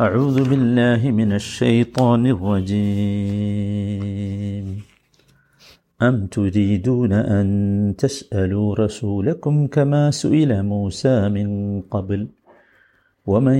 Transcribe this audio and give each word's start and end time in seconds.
أعوذ 0.00 0.48
بالله 0.50 1.10
من 1.10 1.32
الشيطان 1.32 2.26
الرجيم 2.34 4.08
أم 6.02 6.26
تريدون 6.26 7.12
أن 7.12 7.94
تسألوا 7.98 8.74
رسولكم 8.74 9.66
كما 9.66 10.10
سئل 10.10 10.62
موسى 10.62 11.28
من 11.28 11.48
قبل 11.94 12.28
ومن 13.26 13.58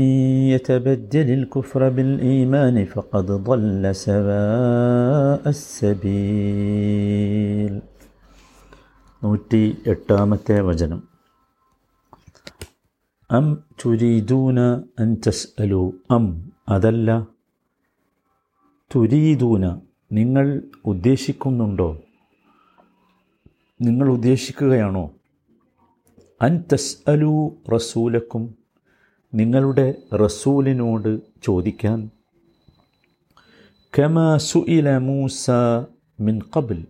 يتبدل 0.55 1.31
الكفر 1.31 1.89
بالإيمان 1.89 2.85
فقد 2.85 3.27
ضل 3.49 3.95
سواء 4.07 5.43
السبيل 5.57 7.75
നൂറ്റി 9.23 9.63
എട്ടാമത്തെ 9.87 10.61
വചനം 10.61 11.12
അം 13.32 13.64
തുരീദൂന 13.86 14.60
അൻ 15.00 15.18
തസ്അലു 15.28 15.94
അം 16.12 16.52
അതല്ല. 16.70 17.28
തുരീദൂന 18.96 19.80
നിങ്ങൾ 20.12 20.64
ഉദ്ദേശിക്കുന്നുണ്ടോ? 20.86 22.02
നിങ്ങൾ 23.82 24.10
ഉദ്ദേശിക്കുകയാണോ? 24.10 25.12
അൻ 26.42 26.64
തസ്അലു 26.74 27.56
റസൂലക്കും 27.74 28.56
നിങ്ങളുടെ 29.34 29.96
റസൂലിനോട് 30.14 31.22
ചോദിക്കാൻ. 31.44 32.10
കമാ 34.00 34.38
സുഇല 34.38 34.98
മൂസ 34.98 35.50
മിൻ 36.20 36.42
കബിൽ 36.58 36.86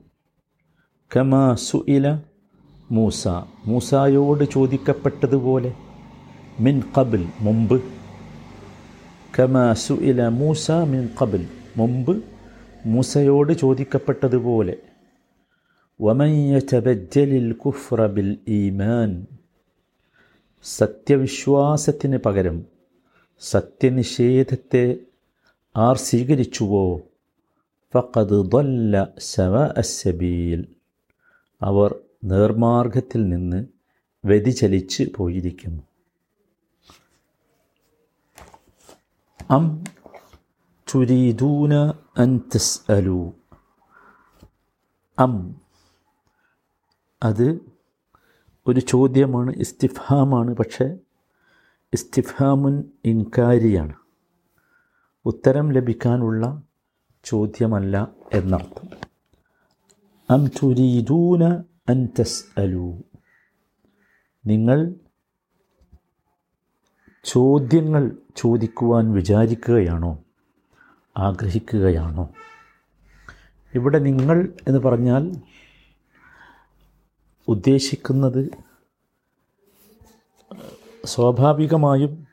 കമാ 1.16 1.56
സുഇല 1.56 2.20
മൂസ 2.92 3.28
മൂസായോട് 3.66 4.44
ചോദിക്കപ്പെട്ടതുപോലെ. 4.44 5.83
മിൻ 6.60 6.84
കബിൽ 6.98 7.28
മുമ്പ്. 7.40 7.84
കമ 9.40 9.74
സുഇല 9.74 10.28
മൂസ 10.28 10.72
മിൻ 10.72 11.10
കബിൽ 11.22 11.48
മുമ്പ് 11.78 12.24
മൂസയോട് 12.86 13.54
ചോദിക്കപ്പെട്ടതുപോലെ. 13.54 14.78
വമയ്യബജ്ജലിൽ 16.02 17.52
കുഫ്ര 17.52 18.06
ബിൽ 18.06 18.38
ഈമാൻ. 18.48 19.26
സത്യവിശ്വാസത്തിന് 20.64 22.18
പകരം 22.18 22.66
സത്യനിഷേധത്തെ 23.40 24.98
ആർ 25.78 25.98
സ്വീകരിച്ചുവോ? 25.98 27.02
ഫഖദ് 27.94 28.52
ദൊല്ല 28.52 29.08
സവ 29.20 29.58
അസബീൽ 29.58 30.66
അവർ 31.62 31.96
നേർമാർഗത്തിൽ 32.24 33.30
നിന്ന് 33.30 33.66
വ്യതിചലിച്ച് 34.26 35.04
പോയിരിക്കുന്നു. 35.16 35.82
അം 39.54 39.84
تريدون 40.96 41.92
أن 42.24 42.38
تسألوا؟ 42.38 43.32
أم. 45.26 45.54
അത് 47.24 47.60
ഒരു 48.68 48.80
ചോദ്യമാണ് 48.80 49.52
ഇസ്തിഫാമാണ് 49.52 50.56
പക്ഷേ 50.56 50.98
ഇസ്തിഫാമുൻ 51.94 52.84
ഇൻകാരിയാണ്. 53.06 53.94
ഉത്തരം 55.26 55.72
ലഭിക്കാനുള്ള 55.72 56.62
ചോദ്യമല്ല 57.24 58.12
എന്നർത്ഥം. 58.34 58.90
അം 60.30 60.48
തുരീദൂന 60.48 61.44
അൻ 61.90 62.08
തസ്അലു. 62.20 63.04
നിങ്ങൾ 64.46 64.96
ചോദ്യങ്ങൾ 67.24 68.12
ചോദിക്കുവാൻ 68.36 69.14
വിചാരിക്കുകയാണോ? 69.14 70.18
ആഗ്രഹിക്കുകയാണോ? 71.18 72.30
ഇവിടെ 73.76 74.00
നിങ്ങൾ 74.00 74.54
എന്ന് 74.68 74.80
പറഞ്ഞാൽ 74.80 75.36
ഉദ്ദേശിക്കുന്നത് 77.48 78.50
സ്വാഭാവികമായും 81.06 82.28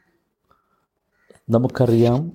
നമുക്കറിയാം 1.51 2.33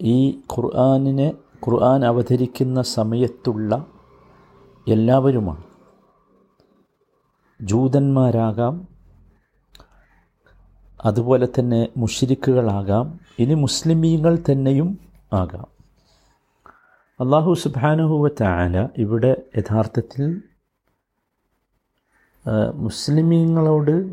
ഈ 0.00 0.30
ഖുർആാനിനെ 0.30 1.34
ഖുർആൻ 1.66 2.04
അവതരിക്കുന്ന 2.04 2.82
സമയത്തുള്ള 2.82 3.86
എല്ലാവരുമാണ്. 4.88 5.64
ജൂതന്മാരാകാം 7.62 8.89
അതുപോലെ 11.04 11.48
തന്നെ 11.58 11.88
മുഷിരിക്കുകളാകാം. 11.96 13.20
ഇനി 13.38 13.54
മുസ്ലിമീങ്ങൾ 13.54 14.38
തന്നെയും 14.50 14.98
ആകാം. 15.32 15.66
അള്ളാഹു 17.20 17.54
സുബാനുഹുവ 17.54 18.44
ആല 18.44 18.88
ഇവിടെ 18.98 19.36
യഥാർത്ഥത്തിൽ 19.58 20.42
മുസ്ലിമീങ്ങളോട് 22.74 24.12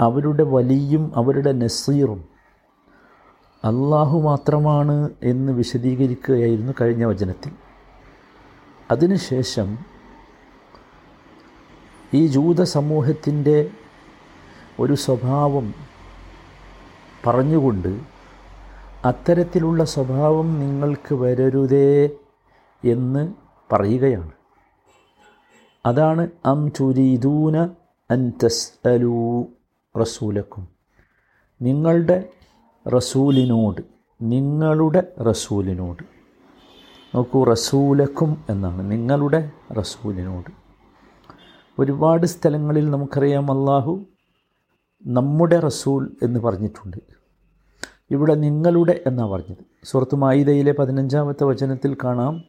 അവരുടെ 0.00 0.42
വലിയും 0.42 1.12
അവരുടെ 1.16 1.52
നസീറും 1.52 2.24
അള്ളാഹു 3.64 4.20
മാത്രമാണ് 4.20 5.10
എന്ന് 5.22 5.52
വിശദീകരിക്കുകയായിരുന്നു 5.52 6.72
കഴിഞ്ഞ 6.80 7.04
വചനത്തിൽ. 7.04 7.52
അതിനുശേഷം 8.90 9.78
ഈ 12.14 12.26
ജൂത 12.26 12.62
സമൂഹത്തിന്റെ 12.62 13.70
ഒരു 14.80 14.94
സ്വഭാവം 14.94 15.74
പറഞ്ഞുകൊണ്ട് 17.26 18.00
അത്തരത്തിലുള്ള 19.04 19.84
സ്വഭാവം 19.84 20.60
നിങ്ങൾക്ക് 20.60 21.14
വരരുതേ 21.14 22.10
എന്ന് 22.84 23.32
പറയുകയാണ്. 23.72 24.30
അതാണ് 25.86 26.28
അം 26.46 26.72
ചുരീദൂന 26.72 27.58
അൻ 28.10 28.32
തസ് 28.44 28.88
അലൂ 28.88 29.44
റസൂലക്കും. 30.00 30.68
നിങ്ങളുടെ 31.62 32.28
റസൂലിനോട് 32.88 33.82
നിങ്ങളുടെ 34.22 35.22
റസൂലിനോട്. 35.22 36.02
നോക്കൂ 37.14 37.44
റസൂലക്കും 37.44 38.44
എന്നാണ്. 38.50 38.90
നിങ്ങളുടെ 38.90 39.50
റസൂലിനോട്. 39.72 40.50
ഒരുപാട് 41.78 42.26
സ്ഥലങ്ങളിൽ 42.26 42.90
നമുക്കറിയാം 42.90 43.60
അള്ളാഹു 43.60 44.06
നമ്മുടെ 45.06 45.60
റസൂൽ 45.60 46.16
എന്ന് 46.22 46.40
പറഞ്ഞിട്ടുണ്ട്. 46.40 46.96
ഇവിടെ 48.10 48.34
നിങ്ങളുടെ 48.34 49.00
എന്നാണ് 49.06 49.30
പറഞ്ഞത്? 49.30 49.64
സുഹൃത്ത് 49.84 50.16
മായിദയിലെ 50.16 50.72
പതിനഞ്ചാമത്തെ 50.72 51.44
വചനത്തിൽ 51.44 51.96
കാണാം. 52.04 52.44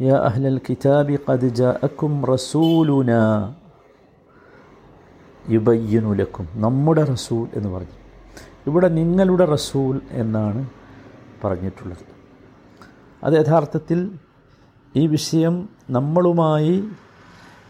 യാ 0.00 0.16
അഹ്ലൽ 0.16 0.60
കിതാബി 0.70 1.18
ഖദ് 1.30 1.48
ജാഅക്കും 1.48 2.26
റസൂലുന 2.26 3.10
യുബയ്യനുലക്കും 5.50 6.48
നമ്മുടെ 6.54 7.04
റസൂൽ 7.04 7.48
എന്ന് 7.54 7.68
പറഞ്ഞു. 7.68 7.98
ഇവിടെ 8.66 8.88
നിങ്ങളുടെ 8.88 9.44
റസൂൽ 9.44 10.00
എന്നാണ് 10.10 10.70
പറഞ്ഞിട്ടുള്ളത്. 11.44 12.04
അത് 13.24 13.34
യഥാർത്ഥത്തിൽ 13.34 14.10
ഈ 14.96 15.06
വിഷയം 15.06 15.68
നമ്മളുമായി 15.90 16.84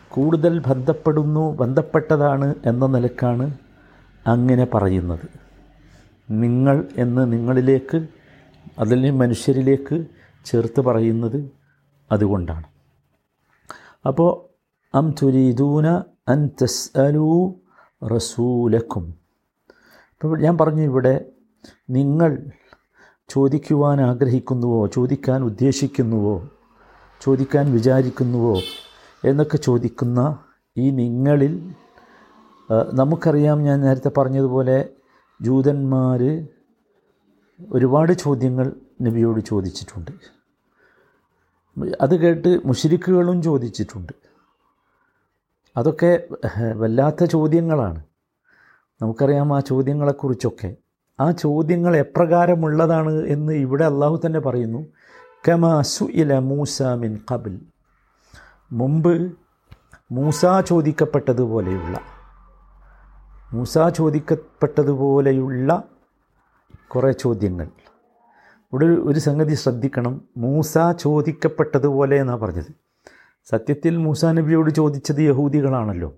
കൂടുതൽ 0.08 0.58
ബന്ധപ്പെടുന്നു 0.58 1.56
ബന്ധപ്പെട്ടതാണ് 1.56 2.54
എന്ന 2.66 2.86
നിലക്കാണ് 2.86 3.54
അങ്ങനെ 4.26 4.64
പറയുന്നത്. 4.64 5.28
നിങ്ങൾ 6.30 6.88
എന്ന് 6.96 7.32
നിങ്ങളിലേക്ക് 7.32 8.06
അതിൽ 8.78 9.10
മനുഷ്യരിലേക്ക് 9.10 10.06
ചേർത്ത് 10.44 10.80
പറയുന്നത് 10.80 11.50
അതുകൊണ്ടാണ്. 12.12 12.64
അപ്പോൾ 14.06 14.30
അം 14.96 15.14
തുരീദൂന 15.22 15.88
അൻ 16.28 16.50
തസ് 16.62 16.98
അലൂ 16.98 17.54
റസൂലക്കും. 18.14 19.14
ഇപ്പോൾ 20.12 20.40
ഞാൻ 20.40 20.58
പറഞ്ഞു 20.58 20.82
ഇവിടെ 20.82 21.24
നിങ്ങൾ 21.90 22.50
ചോദിക്കുവാൻ 23.28 24.00
ആഗ്രഹിക്കുന്നുവോ 24.00 24.86
ചോദിക്കാൻ 24.86 25.42
ഉദ്ദേശിക്കുന്നുവോ 25.42 26.48
ചോദിക്കാൻ 27.20 27.72
വിചാരിക്കുന്നുവോ 27.72 28.60
എന്നൊക്കെ 29.24 29.56
ചോദിക്കുന്ന 29.56 30.38
ഈ 30.76 30.90
നിങ്ങളിൽ 30.90 31.74
നമുക്കറിയാം 32.94 33.62
ഞാൻ 33.62 33.80
നേരത്തെ 33.80 34.10
പറഞ്ഞതുപോലെ 34.16 34.88
ജൂതന്മാർ 35.42 36.46
ഒരുപാട് 37.72 38.12
ചോദ്യങ്ങൾ 38.12 38.72
നബിയോട് 39.02 39.40
ചോദിച്ചിട്ടുണ്ട്. 39.40 40.10
അത് 42.00 42.16
കേട്ട് 42.16 42.60
മുഷിരിക്കുകളും 42.64 43.42
ചോദിച്ചിട്ടുണ്ട്. 43.42 44.12
അതൊക്കെ 45.76 46.24
വല്ലാത്ത 46.72 47.24
ചോദ്യങ്ങളാണ്. 47.24 48.04
നമുക്കറിയാം 49.02 49.56
ആ 49.56 49.60
ചോദ്യങ്ങളെക്കുറിച്ചൊക്കെ. 49.60 50.76
ആ 51.20 51.30
ചോദ്യങ്ങൾ 51.30 51.96
എപ്രകാരമുള്ളതാണ് 51.96 53.26
എന്ന് 53.26 53.52
ഇവിടെ 53.52 53.84
അള്ളാഹു 53.84 54.20
തന്നെ 54.26 54.40
പറയുന്നു. 54.40 54.86
കമാ 55.48 55.82
സുഇല 55.82 56.38
മൂസ 56.38 56.82
മിൻ 56.82 57.20
കബിൽ 57.32 57.60
മുമ്പ് 58.72 59.32
മൂസ 60.12 60.46
ചോദിക്കപ്പെട്ടതുപോലെയുള്ള 60.66 62.00
മൂസ 63.52 63.78
ചോദിക്കപ്പെട്ടതുപോലെയുള്ള 63.78 65.82
കുറേ 66.88 67.12
ചോദ്യങ്ങൾ. 67.12 67.68
ഇവിടെ 68.72 68.86
ഒരു- 68.86 69.22
സംഗതി 69.22 69.54
ശ്രദ്ധിക്കണം. 69.54 70.20
മൂസ 70.36 70.78
ചോദിക്കപ്പെട്ടതുപോലെ 70.98 72.16
എന്നാണ് 72.16 72.40
പറഞ്ഞത്? 72.40 72.74
സത്യത്തിൽ 73.44 73.96
മൂസ 73.96 74.24
നബിയോട് 74.24 74.70
ചോദിച്ചത് 74.70 75.20
യഹൂദികളാണല്ലോ. 75.20 76.14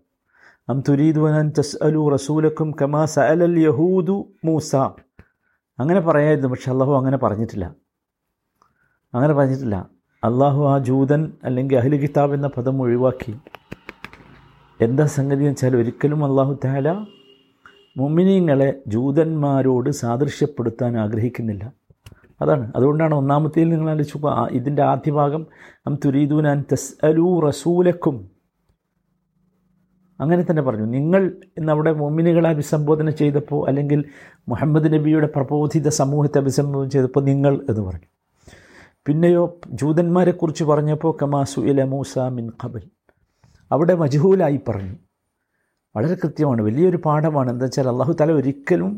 അം 0.69 0.81
തുരീദുവനാൻ 0.81 1.53
തസ് 1.59 1.77
അലു 1.83 2.09
റസൂലക്കും 2.09 2.75
കമാ 2.83 3.05
സഅലൽ 3.05 3.59
യഹൂദു 3.59 4.29
മൂസ. 4.45 4.77
അങ്ങനെ 5.79 6.01
പറയായിരുന്നു 6.01 6.49
പക്ഷെ 6.49 6.71
അള്ളാഹു 6.71 6.93
അങ്ങനെ 6.93 7.17
പറഞ്ഞിട്ടില്ല. 7.17 7.75
അങ്ങനെ 9.15 9.35
പറഞ്ഞിട്ടില്ല. 9.35 9.89
അള്ളാഹു 10.25 10.69
ആ 10.69 10.79
ജൂതൻ 10.79 11.33
അല്ലെങ്കിൽ 11.45 11.77
അഹ്ലു 11.77 11.97
കിതാബ് 11.97 12.35
എന്ന 12.35 12.47
പദം 12.47 12.83
ഒഴിവാക്കി. 12.83 13.39
എന്താ 14.81 15.07
സംഗതി 15.07 15.35
എന്ന് 15.35 15.51
വെച്ചാൽ 15.51 15.77
ഒരിക്കലും 15.77 16.25
അള്ളാഹു 16.25 16.59
താല 16.65 17.07
മുമിനീങ്ങളെ 17.97 18.79
ജൂതന്മാരോട് 18.87 19.91
സാദൃശ്യപ്പെടുത്താൻ 19.91 20.99
ആഗ്രഹിക്കുന്നില്ല. 20.99 21.73
അതാണ്. 22.41 22.73
അതുകൊണ്ടാണ് 22.77 23.15
ഒന്നാമത്തേൽ 23.15 23.69
നിങ്ങൾ 23.69 23.91
ആലോചിച്ചു 23.91 24.21
ഇതിന്റെ 24.51 24.83
ആദ്യ 24.83 25.11
ഭാഗം 25.11 25.47
അം 25.87 25.99
തുരീദൂനാൻ 26.05 26.65
തസ് 26.73 27.07
അലു 27.07 27.41
റസൂലക്കും. 27.47 28.31
അങ്ങനെ 30.21 30.47
തന്നെ 30.51 30.63
പറഞ്ഞു. 30.63 30.85
നിങ്ങൾ 30.85 31.33
എന്നവിടെ 31.59 31.93
മൊമിനുകളെ 31.93 32.51
അഭിസംബോധന 32.51 33.11
ചെയ്തപ്പോൾ 33.11 33.69
അല്ലെങ്കിൽ 33.69 34.05
മുഹമ്മദ് 34.49 34.93
നബിയുടെ 34.93 35.27
പ്രബോധിത 35.27 35.89
സമൂഹത്തെ 35.89 36.39
അഭിസംബോധന 36.39 36.89
ചെയ്തപ്പോൾ 36.89 37.25
നിങ്ങൾ 37.25 37.55
എന്ന് 37.69 37.81
പറഞ്ഞു. 37.81 38.07
പിന്നെയോ 39.07 39.59
ജൂതന്മാരെക്കുറിച്ച് 39.67 40.65
പറഞ്ഞപ്പോൾ 40.65 41.17
കമാസു 41.23 41.61
ഇല 41.61 41.85
മൂസ 41.85 42.19
മിൻ 42.19 42.53
ഖബൽ. 42.65 42.83
അവിടെ 43.73 43.95
മജ്ഹൂലായി 43.95 44.61
പറഞ്ഞു. 44.69 44.95
വളരെ 45.95 46.15
കൃത്യമാണ് 46.23 46.61
വലിയൊരു 46.63 46.99
പാഠമാണ്. 47.07 47.49
എന്താ 47.55 47.67
വെച്ചാൽ 47.67 47.89
അള്ളാഹു 47.93 48.13
തല 48.21 48.33
ഒരിക്കലും 48.41 48.93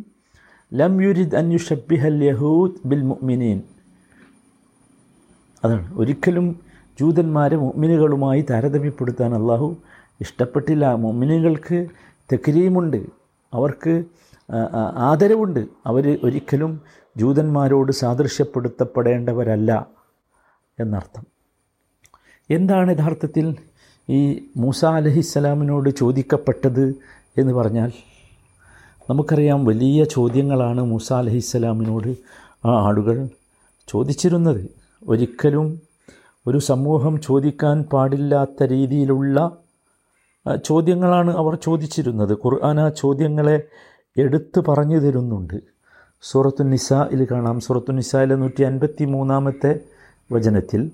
ലം 0.72 0.94
യുരിദ് 1.04 1.36
അൻ 1.40 1.46
യുഷബ്ബിഹൽ 1.56 2.18
യഹൂദ് 2.28 2.78
ബിൽ 2.90 3.02
മുഅ്മിനീൻ 3.10 3.58
അതാണ്. 5.64 5.84
ഒരിക്കലും 6.00 6.46
ജൂതന്മാരെ 6.98 7.56
മുഅ്മിനുകളുമായി 7.56 8.42
താരതമ്യപ്പെടുത്താൻ 8.50 9.32
അള്ളാഹു 9.34 9.68
ഇഷ്ടപ്പെട്ടില്ല. 10.20 10.84
മുഅ്മിനുകൾക്ക് 11.04 11.78
തെക്രീമുണ്ട് 12.32 13.00
അവർക്ക് 13.52 13.94
ആദരവുണ്ട്. 15.10 15.62
അവർ 15.86 16.04
ഒരിക്കലും 16.26 16.72
ജൂതന്മാരോട് 17.16 17.92
സാദൃശ്യപ്പെടുത്തപ്പെടേണ്ടവരല്ല 18.00 19.70
എന്നർത്ഥം. 20.78 21.24
എന്താണ് 22.50 22.90
യഥാർത്ഥത്തിൽ 22.94 23.46
ഈ 24.10 24.48
മൂസ 24.56 24.84
അലഹിസ്സലാമിനോട് 24.84 25.90
ചോദിക്കപ്പെട്ടത് 25.90 26.94
എന്ന് 27.38 27.52
പറഞ്ഞാൽ 27.52 27.92
നമുക്കറിയാം 29.10 29.64
വലിയ 29.64 30.04
ചോദ്യങ്ങളാണ് 30.04 30.80
മൂസ 30.80 31.12
അലഹിസ്സലാമിനോട് 31.12 32.08
ആ 32.66 32.70
ആളുകൾ 32.70 33.28
ചോദിച്ചിരുന്നത്. 33.88 34.70
ഒരിക്കലും 35.08 35.80
ഒരു 36.46 36.58
സമൂഹം 36.58 37.20
ചോദിക്കാൻ 37.20 37.82
പാടില്ലാത്ത 37.82 38.62
രീതിയിലുള്ള 38.62 39.56
ചോദ്യങ്ങളാണ് 40.64 41.36
അവർ 41.36 41.54
ചോദിച്ചിരുന്നത്. 41.54 42.32
ഖുർആൻ 42.32 42.80
ആ 42.80 42.88
ചോദ്യങ്ങളെ 42.88 43.62
എടുത്തു 44.18 44.60
പറഞ്ഞു 44.68 44.98
തരുന്നുണ്ട്. 44.98 45.60
സൂറത്തു 46.22 46.62
കാണാം. 47.30 47.60
സൂറത്തു 47.60 47.92
നിസായിലെ 47.92 48.34
നൂറ്റി 48.34 48.62
അൻപത്തി 48.62 49.04
മൂന്നാമത്തെ 49.04 49.80
വചനത്തിൽ 50.32 50.90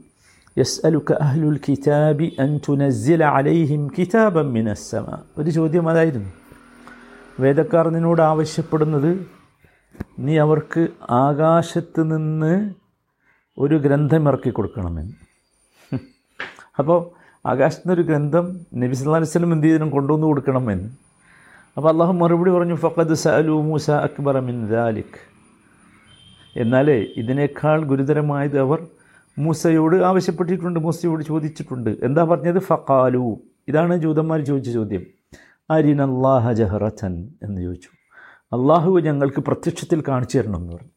യസ് 0.59 0.87
അലുക്ക 0.87 1.13
അഹ്ലുൽ 1.13 1.61
കിതാബി 1.69 2.37
അൻ 2.41 2.61
തുനസ്സില 2.69 3.25
അലൈഹിം 3.25 3.91
കിതാബം 3.99 4.53
മിനസ്സമ 4.53 5.23
ഒരു 5.39 5.51
ചോദ്യം 5.51 5.89
അതായിരുന്നു. 5.89 6.31
വേദക്കാർ 7.41 7.89
നിന്നോട് 7.89 8.23
ആവശ്യപ്പെടുന്നത് 8.23 9.27
നീ 10.19 10.39
അവർക്ക് 10.39 10.89
ആകാശത്ത് 11.11 12.13
നിന്ന് 12.13 12.71
ഒരു 13.59 13.75
ഗ്രന്ഥം 13.75 14.29
ഇറക്കി 14.29 14.51
കൊടുക്കണമെന്ന്. 14.51 15.15
അപ്പോൾ 16.79 17.11
ആകാശത്ത് 17.47 17.83
നിന്നൊരു 17.89 18.09
ഗ്രന്ഥം 18.09 18.61
നബി 18.75 18.95
സല്ലാ 18.95 19.19
വസല്ലം 19.19 19.53
എന്ത് 19.53 19.67
ചെയ്തിനും 19.67 19.91
കൊണ്ടുവന്ന് 19.91 20.27
കൊടുക്കണമെന്ന്. 20.27 20.89
അപ്പോൾ 21.77 21.89
അള്ളാഹു 21.89 22.13
മറുപടി 22.13 22.51
പറഞ്ഞു 22.51 22.75
ഫഖദ് 22.75 23.15
സഅലു 23.15 23.51
മൂസ 23.51 23.91
അക്ബർ 23.91 24.41
മിൻ 24.41 24.69
ദാലിഖ് 24.69 25.21
എന്നാലേ 26.57 27.07
ഇതിനേക്കാൾ 27.17 27.85
ഗുരുതരമായത് 27.85 28.59
അവർ 28.59 28.87
മൂസയോട് 29.39 29.97
ആവശ്യപ്പെട്ടിട്ടുണ്ട് 29.97 30.81
മൂസയോട് 30.81 31.25
ചോദിച്ചിട്ടുണ്ട്. 31.25 31.91
എന്താ 32.03 32.25
പറഞ്ഞത്? 32.25 32.59
ഫക്കാലു 32.59 33.41
ഇതാണ് 33.69 33.97
ജൂതന്മാർ 33.97 34.41
ചോദിച്ച 34.41 34.71
ചോദ്യം. 34.71 35.07
അരിനല്ലാഹ 35.71 36.53
ജഹറത്തൻ 36.53 37.29
എന്ന് 37.43 37.63
ചോദിച്ചു. 37.63 37.89
അള്ളാഹു 38.57 39.01
ഞങ്ങൾക്ക് 39.01 39.41
പ്രത്യക്ഷത്തിൽ 39.41 40.03
കാണിച്ചു 40.09 40.39
തരണം 40.39 40.57
എന്ന് 40.57 40.73
പറഞ്ഞു. 40.73 40.91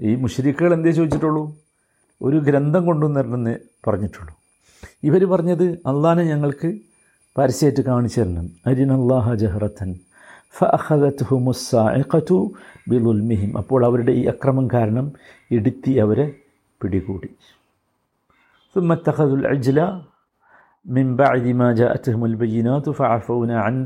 ഈ 0.00 0.14
മുഷരിക്കുകൾ 0.14 0.74
എന്തേ 0.74 0.90
ചോദിച്ചിട്ടുള്ളൂ? 0.90 1.56
ഒരു 2.22 2.36
ഗ്രന്ഥം 2.36 2.86
കൊണ്ടുവന്നിരണമെന്ന് 2.86 3.58
പറഞ്ഞിട്ടുള്ളൂ. 3.88 4.34
ഇവർ 5.02 5.24
പറഞ്ഞത് 5.24 5.64
അള്ളാഹനെ 5.64 6.24
ഞങ്ങൾക്ക് 6.24 6.78
പരസ്യമായിട്ട് 7.38 7.80
കാണിച്ചു 7.80 8.20
തരണം. 8.20 8.50
അരിനല്ലാഹ 8.66 9.34
ജഹറത്തൻ. 9.34 9.98
ബിൽ 12.88 13.02
ഉൽമിഹിം 13.02 13.58
അപ്പോൾ 13.58 13.84
അവരുടെ 13.84 14.12
ഈ 14.12 14.24
അക്രമം 14.24 14.68
കാരണം 14.74 15.12
ഇടുത്തി 15.50 15.92
അവരെ 15.92 16.32
പിടികൂടി. 16.82 17.28
സുമത്തഹദുൽ 18.74 19.46
അജ്ല 19.46 20.00
മിൻ 20.86 21.22
അൻ 23.52 23.84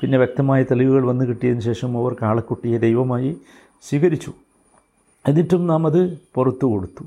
പിന്നെ 0.00 0.18
വ്യക്തമായ 0.18 0.62
തെളിവുകൾ 0.62 1.06
വന്നു 1.06 1.24
കിട്ടിയതിന് 1.24 1.60
ശേഷം 1.60 1.98
അവർ 1.98 2.16
കാളക്കുട്ടിയെ 2.22 2.78
ദൈവമായി 2.78 3.40
സ്വീകരിച്ചു. 3.82 4.32
എന്നിട്ടും 5.28 5.66
നാം 5.66 5.86
അത് 5.86 6.18
പുറത്തു 6.34 6.66
കൊടുത്തു. 6.66 7.04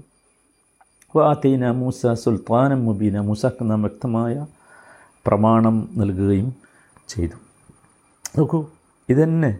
വാത്തീന 1.16 1.72
മൂസ 1.72 2.08
സുൽത്താനം 2.08 2.86
മുബീന. 2.86 3.20
മൂസക്ക് 3.20 3.72
നാം 3.72 3.82
വ്യക്തമായ 3.82 4.46
പ്രമാണം 5.28 5.90
നൽകുകയും 5.98 6.56
ചെയ്തു. 7.08 7.36
നോക്കൂ 8.38 8.66
ഇതന്നെ. 9.10 9.60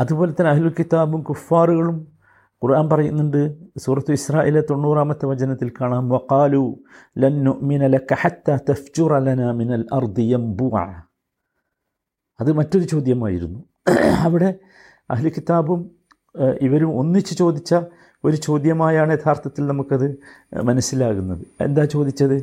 അതുപോലെ 0.00 0.32
തന്നെ 0.32 0.50
അഹ്ലുൽ 0.50 0.74
കിതാബും 0.78 1.22
കുഫാറുകളും 1.22 2.06
ഖുർആൻ 2.62 2.86
പറയുന്നുണ്ട് 2.90 3.40
സൂറത്ത് 3.84 4.12
ഇസ്രായേലെ 4.18 4.60
തൊണ്ണൂറാമത്തെ 4.70 5.26
വചനത്തിൽ 5.26 5.68
കാണാം 5.80 6.04
വഖാലു 6.08 6.64
ലന്നു 7.22 7.42
നുഅ്മിന 7.46 7.86
ലക 7.94 8.16
ഹത്ത 8.22 8.56
തഫ്ജുറ 8.68 9.18
ലന 9.26 9.50
മിനൽ 9.60 9.84
അർദി 9.92 10.24
യംബുഅ. 10.32 10.76
അത് 12.40 12.50
മറ്റൊരു 12.58 12.86
ചോദ്യമായിരുന്നു. 12.92 13.60
അവിടെ 14.26 14.50
അഹ്ലി 15.10 15.30
കിതാബും 15.36 15.80
ഇവരും 16.66 16.90
ഒന്നിച്ച് 17.00 17.34
ചോദിച്ച 17.38 17.72
ഒരു 18.24 18.36
ചോദ്യമായാണ് 18.36 19.12
യഥാർത്ഥത്തിൽ 19.12 19.62
നമുക്കത് 19.70 20.06
മനസ്സിലാകുന്നത്. 20.68 21.42
എന്താ 21.60 21.84
ചോദിച്ചത്? 21.94 22.36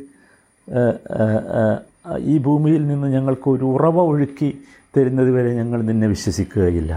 ഈ 2.31 2.35
ഭൂമിയിൽ 2.37 2.81
നിന്ന് 2.87 3.07
ഞങ്ങൾക്ക് 3.07 3.47
ഒരു 3.49 3.65
ഉറവ 3.75 3.97
ഒഴുക്കി 4.11 4.49
തരുന്നത് 4.97 5.31
വരെ 5.37 5.51
ഞങ്ങൾ 5.53 5.79
നിന്നെ 5.89 6.07
വിശ്വസിക്കുകയില്ല. 6.07 6.93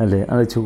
അല്ലേ? 0.00 0.20
ആലോചിച്ചു 0.32 0.60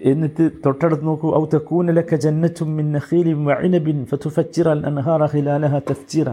എന്നിട്ട് 0.00 0.44
തൊട്ടടുത്ത് 0.64 1.06
നോക്കൂ. 1.06 1.28
ഔ 1.38 1.42
തക്കൂനലക്ക 1.54 2.14
ജന്നത്തും 2.24 2.70
മിൻ 2.78 2.86
നഖീലിം 2.96 3.40
വഇനബിൻ 3.48 3.98
ഫതുഫച്ചിറൽ 4.10 4.80
അൻഹാറ 4.90 5.22
ഖിലാലഹ 5.34 5.74
തഫ്ജീറ. 5.90 6.28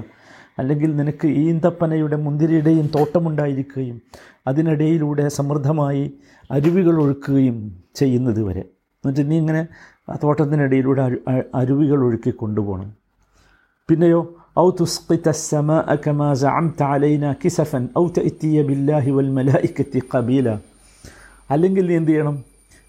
അല്ലെങ്കിൽ 0.60 0.90
നിനക്ക് 1.00 1.28
ഈന്തപ്പനയുടെ 1.44 2.18
മുന്തിരിയുടെയും 2.26 2.88
തോട്ടമുണ്ടായിരിക്കുകയും 2.96 3.98
അതിനിടയിലൂടെ 4.48 5.26
സമൃദ്ധമായി 5.38 6.04
അരുവികൾ 6.52 6.96
ഒഴുക്കുകയും 7.04 7.58
ചെയ്യുന്നത് 8.00 8.42
വരെ. 8.48 8.64
എന്നിട്ട് 9.04 9.24
നീ 9.32 9.36
ഇങ്ങനെ 9.38 9.62
ആ 10.10 10.16
തോട്ടത്തിനിടയിലൂടെ 10.24 11.02
അരുവികൾ 11.62 12.00
ഒഴുക്കി 12.08 12.32
കൊണ്ടുപോകണം. 12.42 12.90
പിന്നെയോ 13.90 14.22
ഔ 14.60 14.68
തുസ്ഖിത 14.80 15.30
സമ 15.30 15.70
സഅംത 16.44 16.82
കിസഫൻ 17.44 17.84
ഔ 18.02 18.06
തഅത്തിയ 18.18 18.62
ബില്ലാഹി 18.70 19.12
വൽ 19.12 19.30
മലായികത്തി 19.38 20.02
ഖബീല. 20.14 20.50
അല്ലെങ്കിൽ 21.54 21.86
നീ 21.90 21.96
എന്ത് 22.02 22.12
ചെയ്യണം? 22.12 22.38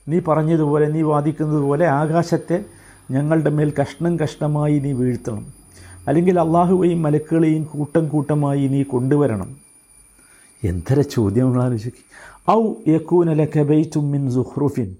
നീ 0.08 0.20
പറഞ്ഞതുപോലെ 0.20 0.88
നീ 0.88 1.02
വാദിക്കുന്നതുപോലെ 1.02 1.86
ആകാശത്തെ 1.86 2.64
ഞങ്ങളുടെ 3.10 3.50
മേൽ 3.50 3.72
കഷ്ണം 3.80 4.18
കഷ്ണമായി 4.20 4.78
നീ 4.78 4.92
വീഴ്ത്തണം. 4.92 5.52
അല്ലെങ്കിൽ 6.08 6.40
അള്ളാഹുവെയും 6.40 7.02
മലക്കുകളെയും 7.02 7.64
കൂട്ടം 7.64 8.08
കൂട്ടമായി 8.08 8.68
നീ 8.68 8.82
കൊണ്ടുവരണം. 8.82 9.56
എന്തര 10.64 11.00
ചോദ്യങ്ങൾ 11.00 11.62
ആലോചിക്കും. 11.62 12.04
ഔ 12.50 12.72
യക്കൂനല 12.88 13.44
കബൈറ്റും 13.44 14.10
മിൻ 14.10 14.30
സുഹ്റുഫിൻ. 14.30 14.96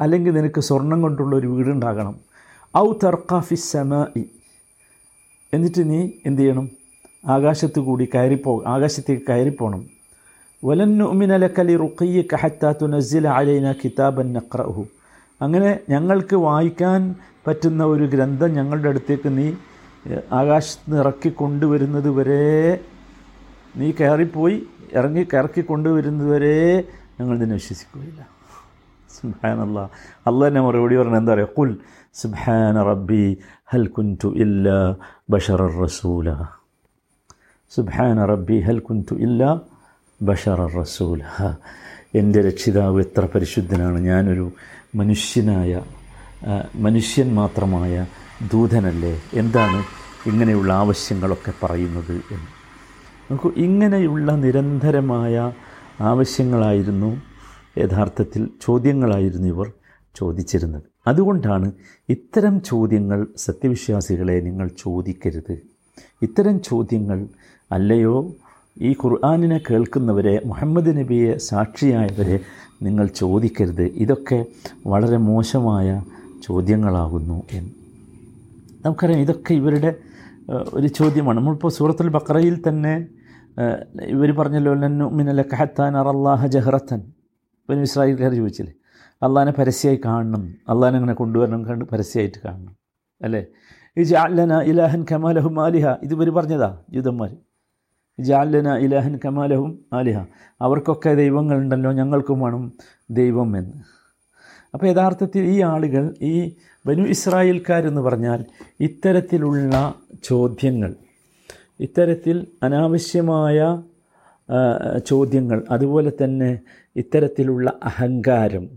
അല്ലെങ്കിൽ 0.00 0.34
നിനക്ക് 0.34 0.60
സ്വർണം 0.60 1.02
കൊണ്ടുള്ള 1.02 1.36
ഒരു 1.36 1.46
വീടുണ്ടാകണം. 1.46 2.14
ഔ 2.76 2.92
തർക്കാഫി 3.04 3.54
സമായി 3.54 4.24
എന്നിട്ട് 5.54 5.90
നീ 5.90 6.10
എന്ത് 6.26 6.42
ചെയ്യണം? 6.42 6.68
ആകാശത്ത് 7.26 7.80
കൂടി 7.80 8.08
കയറിപ്പോ 8.14 8.64
ആകാശത്തേക്ക് 8.66 9.22
കയറിപ്പോണം. 9.28 9.97
വലൻ 10.62 10.90
നുഅ്മിന 11.00 11.32
ലക 11.42 11.58
لرقيك 11.68 12.30
ഹത്താ 12.42 12.70
تنزل 12.80 13.24
അലൈന 13.38 13.66
കിതാബൻ 13.80 14.26
നഖ്റഹു 14.36 14.84
അങ്ങനെ 15.40 15.70
ഞങ്ങൾക്ക് 15.92 16.36
വായിക്കാൻ 16.46 17.00
പറ്റുന്ന 17.46 17.80
ഒരു 17.92 18.04
ഗ്രന്ഥം 18.14 18.50
ഞങ്ങളുടെ 18.58 18.88
അടുത്തേക്ക് 18.92 19.28
നീ 19.38 19.46
ആകാശത്ത് 20.40 20.96
ഇറക്കി 21.02 21.30
കൊണ്ടുവരുന്നത് 21.40 22.10
വരെ 22.18 22.42
നീ 23.78 23.88
കയറിപ്പോയി 24.00 24.56
ഇറങ്ങി 24.98 25.22
കയറക്കി 25.32 25.62
കൊണ്ടുവരുന്നത് 25.70 26.28
വരെ 26.34 26.56
ഞങ്ങൾ 27.18 27.34
ഇതിനെ 27.38 27.54
വിശ്വസിക്കുകയില്ല. 27.60 28.20
അല്ല 30.26 30.40
തന്നെ 30.46 30.60
മറുപടി 30.66 30.94
പറഞ്ഞാൽ 31.00 31.20
എന്താ 31.22 31.32
പറയുക 31.34 31.56
കുൽ 31.58 31.70
സുബാന 32.20 32.76
റബ്ബി 32.90 33.24
ഹൽ 33.72 33.86
കുന്റു 33.96 34.28
ഇല്ല 34.44 34.66
ബഷറ 35.32 35.60
റസൂല. 35.82 36.28
സുബാന 37.72 38.18
റബ്ബി 38.32 38.58
ഹൽ 38.68 38.80
കുന്റു 38.88 39.14
ഇല്ല 39.26 39.42
ബഷറ 40.22 40.66
ഹാ 41.36 41.56
എന്റെ 42.14 42.40
രക്ഷിതാവ് 42.40 43.00
എത്ര 43.00 43.28
പരിശുദ്ധനാണ്. 43.34 43.98
ഞാനൊരു 43.98 44.52
മനുഷ്യനായ 44.94 45.82
മനുഷ്യൻ 46.74 47.34
മാത്രമായ 47.34 48.06
ദൂതനല്ലേ? 48.52 49.20
എന്താണ് 49.32 49.84
ഇങ്ങനെയുള്ള 50.28 50.72
ആവശ്യങ്ങളൊക്കെ 50.72 51.52
പറയുന്നത് 51.62 52.12
എന്ന്. 52.12 52.50
നോക്കൂ 53.30 53.52
ഇങ്ങനെയുള്ള 53.56 54.32
നിരന്തരമായ 54.32 55.52
ആവശ്യങ്ങളായിരുന്നു 56.00 57.22
യഥാർത്ഥത്തിൽ 57.78 58.48
ചോദ്യങ്ങളായിരുന്നു 58.62 59.48
ഇവർ 59.48 59.72
ചോദിച്ചിരുന്നത്. 60.14 60.82
അതുകൊണ്ടാണ് 61.06 61.72
ഇത്തരം 62.08 62.62
ചോദ്യങ്ങൾ 62.62 63.26
സത്യവിശ്വാസികളെ 63.36 64.40
നിങ്ങൾ 64.40 64.70
ചോദിക്കരുത്. 64.78 65.58
ഇത്തരം 66.22 66.62
ചോദ്യങ്ങൾ 66.62 67.28
അല്ലയോ? 67.72 68.34
ഈ 68.80 68.92
ഖുർആാനിനെ 68.92 69.60
കേൾക്കുന്നവരെ 69.70 70.42
മുഹമ്മദ് 70.46 70.98
നബിയെ 70.98 71.36
സാക്ഷിയായവരെ 71.36 72.40
നിങ്ങൾ 72.82 73.06
ചോദിക്കരുത്. 73.06 73.82
ഇതൊക്കെ 73.82 74.44
വളരെ 74.86 75.16
മോശമായ 75.16 76.02
ചോദ്യങ്ങളാകുന്നു 76.42 77.42
എന്ന്. 77.52 77.70
നമുക്കറിയാം 78.84 79.20
ഇതൊക്കെ 79.20 79.52
ഇവരുടെ 79.54 79.94
ഒരു 80.74 80.86
ചോദ്യമാണ്. 80.86 81.38
നമ്മളിപ്പോൾ 81.38 81.68
സൂറത്തുൽ 81.68 82.08
ബക്രയിൽ 82.08 82.62
തന്നെ 82.68 83.06
ഇവർ 84.02 84.30
പറഞ്ഞല്ലോ 84.32 84.74
ലന്നു 84.74 85.10
മിനല 85.10 85.42
കഹത്താൻ 85.42 85.96
അറല്ലാഹ 85.96 86.46
ജഹറത്തൻ. 86.46 87.00
പിന്നെ 87.68 87.82
ഇസ്രായേൽക്കാർ 87.82 88.34
ചോദിച്ചില്ലേ? 88.34 88.74
അള്ളഹാനെ 89.22 89.52
പരസ്യമായി 89.52 90.00
കാണണം. 90.04 90.54
അള്ളഹാനെ 90.68 90.96
അങ്ങനെ 90.96 91.14
കൊണ്ടുവരണം 91.14 91.64
കണ്ട് 91.64 91.84
പരസ്യമായിട്ട് 91.84 92.38
കാണണം. 92.44 92.76
അല്ലേ? 93.22 93.46
ഈ 93.98 94.02
ജാലന 94.02 94.60
ഇലാഹൻ 94.60 95.04
കമാലഹു 95.12 95.48
മാലിഹ. 95.48 95.88
ഇത് 96.02 96.14
ഇവർ 96.14 96.30
പറഞ്ഞതാ 96.30 96.70
ജൂതന്മാർ 96.90 97.36
ജാലന 98.18 98.76
ഇലാഹൻ 98.76 99.18
കമാലഹും 99.24 99.84
ആലിഹ. 99.92 100.18
അവർക്കൊക്കെ 100.62 101.14
ദൈവങ്ങളുണ്ടല്ലോ 101.14 101.92
ഞങ്ങൾക്കും 101.92 102.40
വേണം 102.40 102.72
ദൈവം 103.10 103.58
എന്ന്. 103.58 103.76
അപ്പോൾ 104.74 104.86
യഥാർത്ഥത്തിൽ 104.86 105.44
ഈ 105.44 105.60
ആളുകൾ 105.62 106.14
ഈ 106.22 106.52
ബനു 106.86 107.02
ഇസ്രായേൽക്കാരെന്ന് 107.02 108.00
പറഞ്ഞാൽ 108.00 108.44
ഇത്തരത്തിലുള്ള 108.80 109.94
ചോദ്യങ്ങൾ 110.24 110.94
ഇത്തരത്തിൽ 111.80 112.46
അനാവശ്യമായ 112.62 113.82
ചോദ്യങ്ങൾ 115.06 115.64
അതുപോലെ 115.70 116.12
തന്നെ 116.24 116.58
ഇത്തരത്തിലുള്ള 116.96 117.80
അഹങ്കാരം 117.82 118.68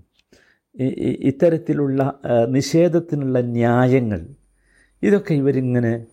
ഇത്തരത്തിലുള്ള 1.09 2.13
നിഷേധത്തിനുള്ള 2.47 3.39
ന്യായങ്ങൾ 3.41 4.21
ഇതൊക്കെ 5.03 5.33
ഇവരിങ്ങനെ 5.33 6.05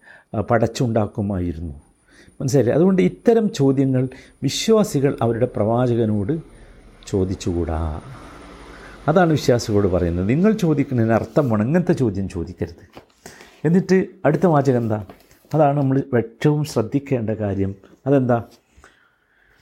പടച്ചുണ്ടാക്കുമായിരുന്നു. 0.50 1.87
മനസ്സിലായി 2.40 2.76
അതുകൊണ്ട് 2.76 3.02
ഇത്തരം 3.02 3.52
ചോദ്യങ്ങൾ 3.52 4.08
വിശ്വാസികൾ 4.42 5.16
അവരുടെ 5.22 5.48
പ്രവാചകനോട് 5.56 6.40
ചോദിച്ചുകൂടാ. 7.06 8.00
അതാണ് 9.08 9.30
വിശ്വാസികളോട് 9.30 9.86
പറയുന്നത്. 9.86 10.28
നിങ്ങൾ 10.28 10.52
ചോദിക്കുന്നതിന് 10.52 11.12
അർത്ഥം 11.12 11.50
വേണം. 11.50 11.66
ഇങ്ങനത്തെ 11.66 11.92
ചോദ്യം 11.92 12.28
ചോദിക്കരുത്. 12.28 13.00
എന്നിട്ട് 13.64 14.06
അടുത്ത 14.24 14.46
വാചകം 14.46 14.76
എന്താ? 14.76 15.04
അതാണ് 15.54 15.76
നമ്മൾ 15.76 16.02
ഏറ്റവും 16.16 16.64
ശ്രദ്ധിക്കേണ്ട 16.64 17.30
കാര്യം. 17.30 17.74
അതെന്താ? 18.06 18.42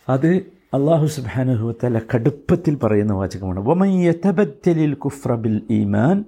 അത് 0.08 0.28
അള്ളാഹു 0.74 1.06
സുബാനുഹുത്തല 1.06 2.00
കടുപ്പത്തിൽ 2.14 2.74
പറയുന്ന 2.74 3.12
വാചകമാണ്. 3.12 3.60
വമൻ 3.60 4.12
കുഫ്രബിൽ 4.12 4.94
കുഫ്ര 4.94 5.34
ബിൽ 5.34 5.62
ഈമാൻ 5.70 6.24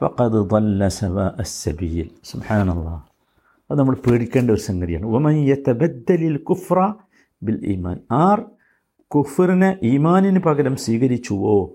ഫഖദ് 0.00 0.32
ضل 0.32 0.88
അത് 3.70 3.78
നമ്മൾ 3.78 3.94
പേടിക്കേണ്ട 3.94 4.50
ഒരു 4.50 4.60
സംഗതിയാണ്. 4.60 5.06
ഒമയ്യത്തെ 5.06 5.72
ബദ്ദലിൽ 5.72 6.36
കുഫ്ര 6.36 6.94
ബിൽ 7.42 7.60
ഈമാൻ. 7.64 7.98
ആർ 8.12 8.44
കുഫറിനെ 9.08 9.78
ഈമാനിന് 9.82 10.38
പകരം 10.38 10.76
സ്വീകരിച്ചുവോ? 10.76 11.70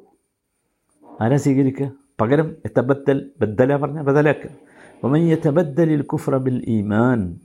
ആരാ 1.21 1.37
സ്വീകരിക്കുക? 1.37 1.91
പകരം 2.21 2.55
എത്തബദ്ദൽ 2.65 3.31
ബദ്ദല 3.41 3.77
പറഞ്ഞ 3.77 4.01
ബദലാക്ക് 4.01 4.49
ഒമയ്യത്തെ 5.03 5.49
ബദ്ദലിൽ 5.49 6.01
കുഫ്ര 6.01 6.37
ബിൽ 6.37 6.65
ഈമാൻ. 6.67 7.39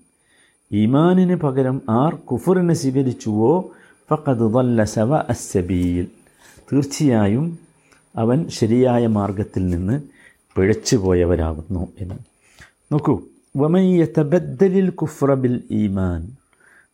ഈമാനിന് 0.73 1.37
പകരം 1.37 1.83
ആർ 1.89 2.15
കുഫറിനെ 2.15 2.75
സ്വീകരിച്ചുവോ? 2.75 3.71
ഫഖദ് 4.11 4.55
ദല്ല 4.55 4.85
സവ 4.85 5.15
അസ്സബീൽ. 5.15 6.07
തീർച്ചയായും 6.73 7.59
അവൻ 8.17 8.49
ശരിയായ 8.49 9.07
മാർഗത്തിൽ 9.07 9.67
നിന്ന് 9.67 10.03
പിഴച്ചുപോയവരാകുന്നു 10.57 11.93
എന്ന്. 12.01 12.15
നോക്കൂ 12.93 13.23
വമൻ 13.57 13.81
യതബദ്ദലിൽ 13.81 14.91
കുഫ്ര 14.91 15.35
ബിൽ 15.35 15.63
ഈമാൻ 15.71 16.23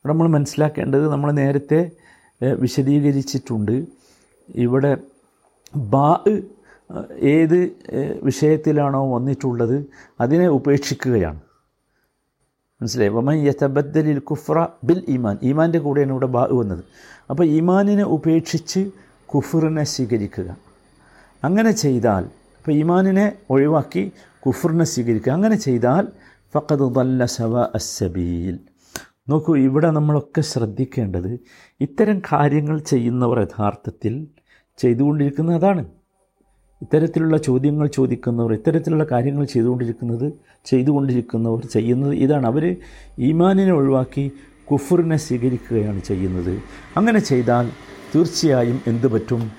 നമ്മൾ 0.07 0.27
മനസ്സിലാക്കേണ്ടത് 0.29 1.09
നമ്മൾ 1.13 1.33
നേരത്തെ 1.33 1.91
വിശദീകരിച്ചിട്ടുണ്ട്. 2.43 3.87
ഇവിടെ 4.55 4.97
ബാ 5.77 6.25
ഏത് 7.19 7.59
വിഷയത്തിലാണോ 8.23 9.15
വന്നിട്ടുള്ളത് 9.15 9.87
അതിനെ 10.21 10.49
ഉപേക്ഷിക്കുകയാണ്. 10.49 11.41
മനസ്സിലായി? 12.83 13.09
വമൻ 13.09 13.37
യതബദ്ദലിൽ 13.37 14.19
കുഫ്ര 14.19 14.67
ബിൽ 14.85 15.05
ഈമാൻ. 15.09 15.39
ഈമാന്റെ 15.43 15.79
കൂടെയാണ് 15.79 16.11
ഇവിടെ 16.11 16.27
ബാ 16.27 16.49
വന്നത്. 16.51 16.85
അപ്പോൾ 17.31 17.45
ഈമാനിനെ 17.45 18.05
ഉപേക്ഷിച്ച് 18.05 18.91
കുഫറിനെ 19.27 19.85
സ്വീകരിക്കുക. 19.85 20.57
അങ്ങനെ 21.45 21.71
ചെയ്താൽ 21.71 22.23
ഇപ്പോൾ 22.23 22.73
ഈമാനിനെ 22.73 23.33
ഒഴിവാക്കി 23.51 24.13
കുഫറിനെ 24.47 24.85
സ്വീകരിക്കുക. 24.85 25.33
അങ്ങനെ 25.33 25.57
ചെയ്താൽ 25.57 26.09
ഫഖദ് 26.55 26.95
ദല്ല 26.95 27.25
സവ 27.25 27.61
അസബീൽ 27.61 28.59
നോക്കൂ 29.29 29.57
ഇവിടെ 29.57 29.91
നമ്മളൊക്കെ 29.91 30.41
ശ്രദ്ധിക്കേണ്ടത് 30.41 31.39
ഇത്തരം 31.81 32.23
കാര്യങ്ങൾ 32.33 32.79
ചെയ്യുന്നവർ 32.79 33.41
യഥാർത്ഥത്തിൽ 33.41 34.27
ചെയ്തുകൊണ്ടിരിക്കുന്നത് 34.79 35.57
അതാണ്. 35.57 35.85
ഇത്തരത്തിലുള്ള 36.83 37.37
ചോദ്യങ്ങൾ 37.37 37.87
ചോദിക്കുന്നവർ 37.87 38.53
ഇത്തരത്തിലുള്ള 38.53 39.05
കാര്യങ്ങൾ 39.05 39.45
ചെയ്തുകൊണ്ടിരിക്കുന്നത് 39.45 40.33
ചെയ്തുകൊണ്ടിരിക്കുന്നവർ 40.65 41.67
ചെയ്യുന്നത് 41.67 42.15
ഇതാണ്. 42.15 42.47
അവർ 42.47 42.77
ഈമാനിനെ 43.19 43.73
ഒഴിവാക്കി 43.73 44.33
കുഫറിനെ 44.71 45.17
സ്വീകരിക്കുകയാണ് 45.17 46.01
ചെയ്യുന്നത്. 46.01 46.63
അങ്ങനെ 46.97 47.19
ചെയ്താൽ 47.19 47.71
തീർച്ചയായും 48.15 48.81
എന്തു 48.87 49.07
പറ്റും? 49.07 49.51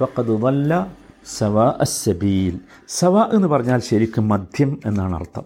ഫക്കത് 0.00 0.32
വല്ല 0.32 0.96
സവാ 1.38 1.74
അസബീൽ 1.80 2.60
സവാ 2.88 3.30
എന്ന് 3.32 3.48
പറഞ്ഞാൽ 3.48 3.78
ശരിക്കും 3.78 4.28
മദ്യം 4.28 4.80
എന്നാണ് 4.86 5.14
അർത്ഥം. 5.14 5.42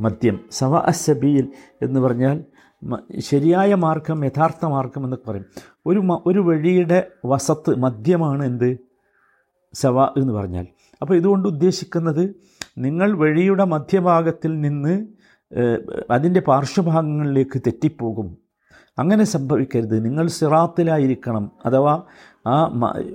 മദ്യം. 0.00 0.40
സവ 0.50 0.76
അസബീൽ 0.76 1.52
എന്ന് 1.82 2.00
പറഞ്ഞാൽ 2.00 2.44
ശരിയായ 3.18 3.74
മാർഗം 3.74 4.24
യഥാർത്ഥ 4.24 4.66
മാർഗം 4.66 5.04
എന്നൊക്കെ 5.04 5.30
പറയും. 5.30 5.46
ഒരു 5.86 6.00
ഒരു 6.26 6.38
വഴിയുടെ 6.38 7.08
വസത്ത് 7.24 7.74
മദ്യമാണ് 7.76 8.44
എന്ത്? 8.44 8.78
സവ 9.74 10.04
എന്ന് 10.04 10.32
പറഞ്ഞാൽ. 10.32 10.66
അപ്പോൾ 11.00 11.14
ഇതുകൊണ്ട് 11.14 11.48
ഉദ്ദേശിക്കുന്നത് 11.48 12.34
നിങ്ങൾ 12.78 13.18
വഴിയുടെ 13.18 13.64
മധ്യഭാഗത്തിൽ 13.64 14.60
നിന്ന് 14.60 15.06
അതിന്റെ 16.10 16.40
പാർശ്വഭാഗങ്ങളിലേക്ക് 16.40 17.58
തെറ്റിപ്പോകും. 17.60 18.36
അങ്ങനെ 18.98 19.24
സംഭവിക്കരുത്. 19.24 20.04
നിങ്ങൾ 20.04 20.26
സിറാത്തിലായിരിക്കണം 20.26 21.50
അഥവാ 21.66 22.02
ആ 22.46 22.54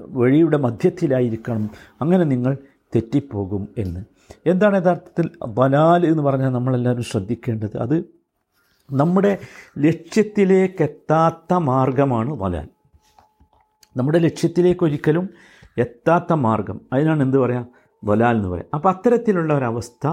വഴിയുടെ 0.07 0.57
മധ്യത്തിലായിരിക്കണം. 0.57 1.69
അങ്ങനെ 2.01 2.23
നിങ്ങൾ 2.23 2.57
തെറ്റിപ്പോകും 2.95 3.67
എന്ന്. 3.77 4.01
എന്താണ് 4.45 4.81
യഥാർത്ഥത്തിൽ 4.81 5.29
ബലാൽ 5.47 6.05
എന്ന് 6.05 6.23
പറഞ്ഞാൽ 6.23 6.49
നമ്മളെല്ലാവരും 6.49 7.03
ശ്രദ്ധിക്കേണ്ടത്? 7.03 7.77
അത് 7.77 8.03
നമ്മുടെ 8.91 9.37
ലക്ഷ്യത്തിലേക്കെത്താത്ത 9.77 11.53
മാർഗമാണ് 11.53 12.33
ബലാൽ 12.33 12.67
നമ്മുടെ 13.97 14.17
ലക്ഷ്യത്തിലേക്ക് 14.17 14.83
ഒരിക്കലും 14.83 15.29
എത്താത്ത 15.77 16.33
മാർഗം. 16.33 16.81
അതിനാണ് 16.93 17.23
എന്ത് 17.23 17.37
പറയുക 17.37 17.67
ബലാൽ 18.03 18.35
എന്ന് 18.35 18.49
പറയാം. 18.49 18.65
അപ്പോൾ 18.73 18.89
അത്തരത്തിലുള്ള 18.89 19.53
ഒരവസ്ഥ 19.53 20.07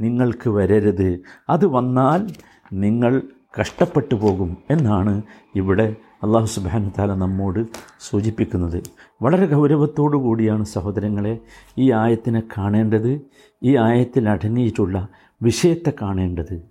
നിങ്ങൾക്ക് 0.00 0.50
വരരുത്. 0.50 1.20
അത് 1.48 1.66
വന്നാൽ 1.66 2.26
നിങ്ങൾ 2.72 3.22
കഷ്ടപ്പെട്ടു 3.60 4.14
പോകും 4.14 4.56
എന്നാണ് 4.70 5.22
ഇവിടെ 5.56 5.96
അള്ളാഹു 6.22 6.46
സുബാനു 6.46 6.90
താല 6.98 7.14
നമ്മോട് 7.14 7.66
സൂചിപ്പിക്കുന്നത്. 8.00 8.82
വളരെ 9.22 9.46
ഗൗരവത്തോടു 9.46 10.16
കൂടിയാണ് 10.16 10.64
സഹോദരങ്ങളെ 10.64 11.38
ഈ 11.78 11.92
ആയത്തിനെ 11.92 12.42
കാണേണ്ടത് 12.58 13.20
ഈ 13.62 13.76
ആയത്തിൽ 13.76 14.28
അടങ്ങിയിട്ടുള്ള 14.28 15.08
വിഷയത്തെ 15.42 15.92
കാണേണ്ടത്. 16.02 16.62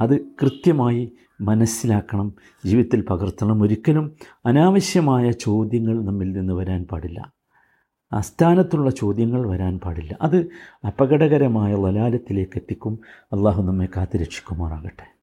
അത് 0.00 0.20
കൃത്യമായി 0.20 1.12
മനസ്സിലാക്കണം 1.40 2.34
ജീവിതത്തിൽ 2.66 3.04
പകർത്തണം. 3.10 3.62
ഒരിക്കലും 3.62 4.12
അനാവശ്യമായ 4.46 5.30
ചോദ്യങ്ങൾ 5.30 6.04
നമ്മിൽ 6.04 6.32
നിന്ന് 6.32 6.52
വരാൻ 6.52 6.84
പാടില്ല. 6.92 7.32
അസ്ഥാനത്തുള്ള 8.12 8.90
ചോദ്യങ്ങൾ 8.90 9.48
വരാൻ 9.48 9.78
പാടില്ല. 9.78 10.18
അത് 10.22 10.50
അപകടകരമായ 10.86 11.74
വലാലത്തിലേക്ക് 11.74 12.52
എത്തിക്കും. 12.56 12.98
അള്ളാഹു 13.24 13.62
നമ്മെ 13.62 13.88
കാത്തുരക്ഷിക്കുമാറാകട്ടെ. 13.96 15.08